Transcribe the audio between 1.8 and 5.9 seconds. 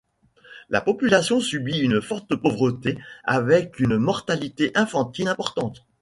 forte pauvreté, avec une mortalité infantile importante.